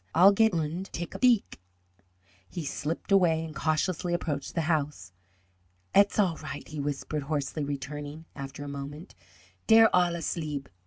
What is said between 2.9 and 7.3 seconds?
away and cautiously approached the house. "Et's all right," he whispered,